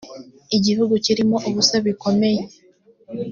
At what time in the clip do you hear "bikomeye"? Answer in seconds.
1.85-2.41